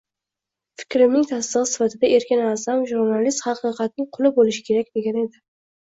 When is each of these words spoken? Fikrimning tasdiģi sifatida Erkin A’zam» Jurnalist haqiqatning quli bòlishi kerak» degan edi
Fikrimning 0.83 1.27
tasdiģi 1.31 1.67
sifatida 1.73 2.11
Erkin 2.19 2.41
A’zam» 2.45 2.81
Jurnalist 2.93 3.45
haqiqatning 3.51 4.11
quli 4.19 4.33
bòlishi 4.39 4.65
kerak» 4.71 4.91
degan 4.99 5.21
edi 5.27 5.43